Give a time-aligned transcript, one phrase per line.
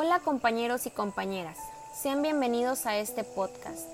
[0.00, 1.58] Hola compañeros y compañeras,
[1.92, 3.88] sean bienvenidos a este podcast.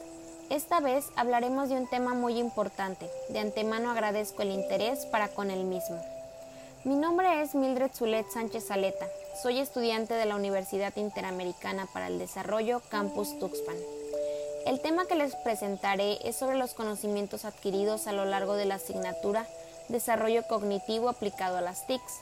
[0.51, 5.51] Esta vez hablaremos de un tema muy importante, de antemano agradezco el interés para con
[5.51, 5.99] el mismo.
[6.85, 9.07] Mi nombre es Mildred Zulet Sánchez Aleta,
[9.43, 13.77] soy estudiante de la Universidad Interamericana para el Desarrollo Campus Tuxpan.
[14.67, 18.75] El tema que les presentaré es sobre los conocimientos adquiridos a lo largo de la
[18.75, 19.47] asignatura
[19.89, 22.21] Desarrollo Cognitivo aplicado a las TICs.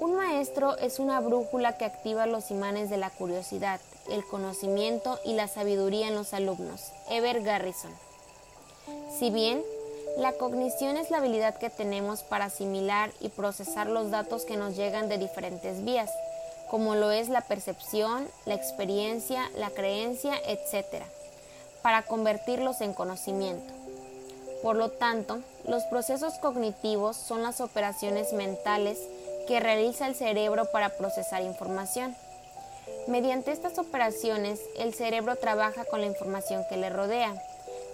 [0.00, 5.32] Un maestro es una brújula que activa los imanes de la curiosidad, el conocimiento y
[5.32, 6.92] la sabiduría en los alumnos.
[7.10, 7.90] Ever Garrison.
[9.18, 9.60] Si bien
[10.16, 14.76] la cognición es la habilidad que tenemos para asimilar y procesar los datos que nos
[14.76, 16.10] llegan de diferentes vías,
[16.70, 21.02] como lo es la percepción, la experiencia, la creencia, etc.,
[21.82, 23.72] para convertirlos en conocimiento.
[24.62, 28.98] Por lo tanto, los procesos cognitivos son las operaciones mentales
[29.48, 32.14] que realiza el cerebro para procesar información.
[33.06, 37.34] Mediante estas operaciones, el cerebro trabaja con la información que le rodea,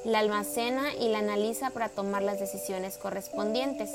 [0.04, 3.90] la almacena y la analiza para tomar las decisiones correspondientes.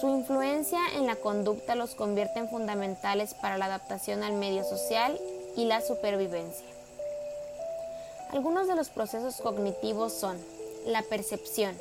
[0.00, 5.20] Su influencia en la conducta los convierte en fundamentales para la adaptación al medio social
[5.56, 6.64] y la supervivencia.
[8.32, 10.38] Algunos de los procesos cognitivos son
[10.86, 11.76] la percepción,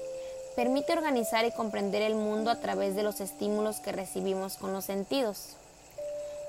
[0.59, 4.83] permite organizar y comprender el mundo a través de los estímulos que recibimos con los
[4.83, 5.55] sentidos.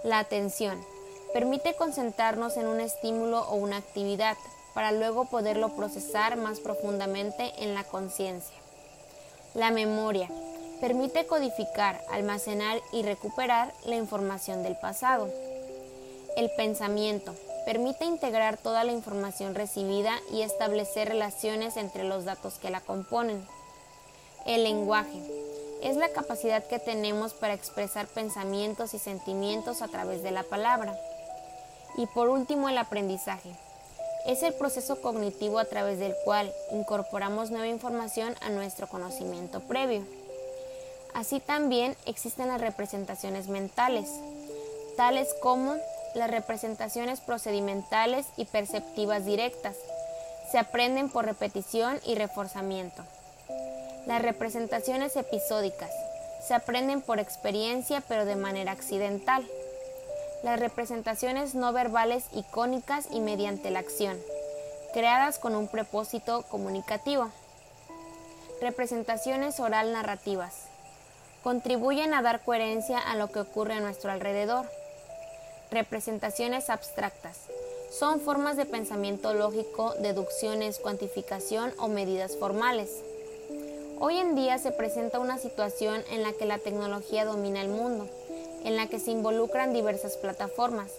[0.02, 0.84] La atención
[1.32, 4.36] permite concentrarnos en un estímulo o una actividad
[4.74, 8.56] para luego poderlo procesar más profundamente en la conciencia.
[9.54, 10.28] La memoria
[10.80, 15.30] permite codificar, almacenar y recuperar la información del pasado.
[16.36, 17.32] El pensamiento
[17.64, 23.46] permite integrar toda la información recibida y establecer relaciones entre los datos que la componen.
[24.50, 25.22] El lenguaje
[25.80, 30.98] es la capacidad que tenemos para expresar pensamientos y sentimientos a través de la palabra.
[31.96, 33.52] Y por último, el aprendizaje.
[34.26, 40.02] Es el proceso cognitivo a través del cual incorporamos nueva información a nuestro conocimiento previo.
[41.14, 44.10] Así también existen las representaciones mentales,
[44.96, 45.76] tales como
[46.16, 49.76] las representaciones procedimentales y perceptivas directas.
[50.50, 53.04] Se aprenden por repetición y reforzamiento.
[54.10, 55.92] Las representaciones episódicas
[56.44, 59.46] se aprenden por experiencia pero de manera accidental.
[60.42, 64.18] Las representaciones no verbales icónicas y mediante la acción,
[64.92, 67.30] creadas con un propósito comunicativo.
[68.60, 70.64] Representaciones oral narrativas.
[71.44, 74.66] Contribuyen a dar coherencia a lo que ocurre a nuestro alrededor.
[75.70, 77.42] Representaciones abstractas.
[77.96, 82.90] Son formas de pensamiento lógico, deducciones, cuantificación o medidas formales.
[84.02, 88.08] Hoy en día se presenta una situación en la que la tecnología domina el mundo,
[88.64, 90.90] en la que se involucran diversas plataformas.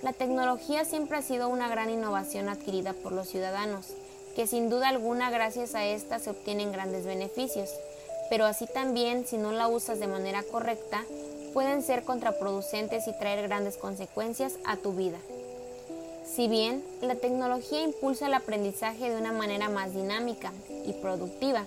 [0.00, 3.88] La tecnología siempre ha sido una gran innovación adquirida por los ciudadanos,
[4.34, 7.68] que sin duda alguna gracias a esta se obtienen grandes beneficios,
[8.30, 11.04] pero así también si no la usas de manera correcta,
[11.52, 15.18] pueden ser contraproducentes y traer grandes consecuencias a tu vida.
[16.24, 20.54] Si bien la tecnología impulsa el aprendizaje de una manera más dinámica
[20.86, 21.66] y productiva,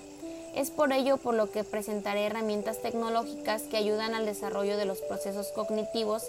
[0.56, 5.02] es por ello por lo que presentaré herramientas tecnológicas que ayudan al desarrollo de los
[5.02, 6.24] procesos cognitivos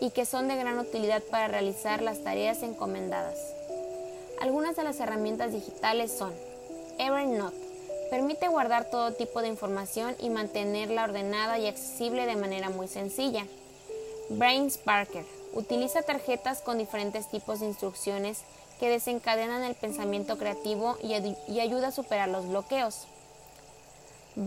[0.00, 3.38] y que son de gran utilidad para realizar las tareas encomendadas.
[4.40, 6.32] Algunas de las herramientas digitales son
[6.98, 7.56] Evernote,
[8.10, 13.46] permite guardar todo tipo de información y mantenerla ordenada y accesible de manera muy sencilla.
[14.30, 15.24] BrainSparker,
[15.54, 18.42] utiliza tarjetas con diferentes tipos de instrucciones
[18.78, 21.14] que desencadenan el pensamiento creativo y,
[21.52, 23.06] y ayuda a superar los bloqueos.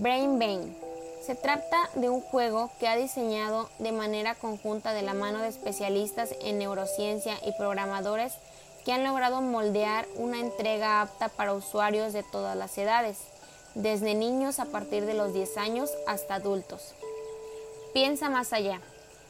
[0.02, 0.76] Brain Bane.
[1.22, 5.50] Se trata de un juego que ha diseñado de manera conjunta de la mano de
[5.50, 8.34] especialistas en neurociencia y programadores
[8.86, 13.20] que han logrado moldear una entrega apta para usuarios de todas las edades,
[13.76, 16.96] desde niños a partir de los 10 años hasta adultos.
[17.94, 18.82] Piensa más allá.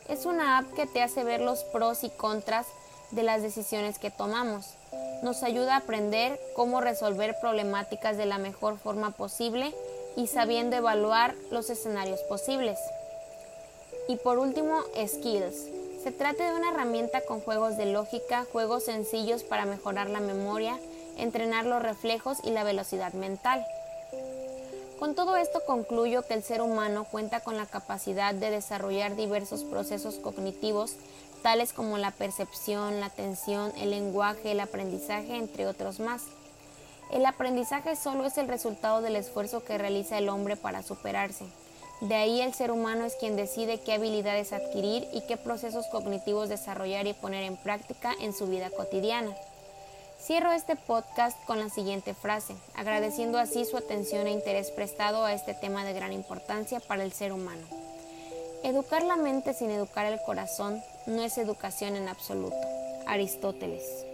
[0.07, 2.67] Es una app que te hace ver los pros y contras
[3.11, 4.75] de las decisiones que tomamos.
[5.23, 9.75] Nos ayuda a aprender cómo resolver problemáticas de la mejor forma posible
[10.15, 12.77] y sabiendo evaluar los escenarios posibles.
[14.07, 15.55] Y por último, Skills.
[16.03, 20.77] Se trata de una herramienta con juegos de lógica, juegos sencillos para mejorar la memoria,
[21.17, 23.65] entrenar los reflejos y la velocidad mental.
[24.99, 29.63] Con todo esto concluyo que el ser humano cuenta con la capacidad de desarrollar diversos
[29.63, 30.95] procesos cognitivos,
[31.41, 36.23] tales como la percepción, la atención, el lenguaje, el aprendizaje, entre otros más.
[37.13, 41.45] El aprendizaje solo es el resultado del esfuerzo que realiza el hombre para superarse,
[42.01, 46.49] De ahí el ser humano es quien decide qué habilidades adquirir y qué procesos cognitivos
[46.49, 49.31] desarrollar y poner en práctica en su vida cotidiana.
[50.19, 55.33] Cierro este podcast con la siguiente frase, agradeciendo así su atención e interés prestado a
[55.33, 57.61] este tema de gran importancia para el ser humano.
[58.63, 62.57] Educar la mente sin educar el corazón no es educación en absoluto.
[63.05, 64.12] Aristóteles.